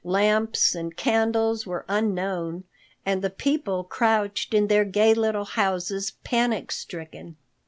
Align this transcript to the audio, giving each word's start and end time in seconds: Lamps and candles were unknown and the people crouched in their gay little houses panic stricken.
Lamps 0.03 0.73
and 0.73 0.97
candles 0.97 1.67
were 1.67 1.85
unknown 1.87 2.63
and 3.05 3.21
the 3.21 3.29
people 3.29 3.83
crouched 3.83 4.51
in 4.51 4.65
their 4.65 4.83
gay 4.83 5.13
little 5.13 5.45
houses 5.45 6.13
panic 6.23 6.71
stricken. 6.71 7.35